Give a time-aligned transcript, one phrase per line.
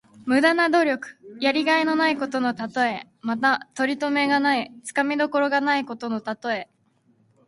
[0.25, 1.19] 無駄な努力。
[1.39, 3.07] やりがいのないことのたとえ。
[3.21, 6.69] また、とりとめがない、つかみどころがないことのたとえ。